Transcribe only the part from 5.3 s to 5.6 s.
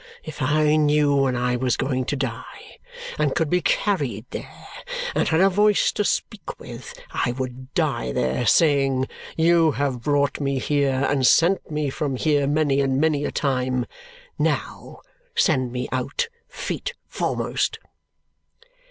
a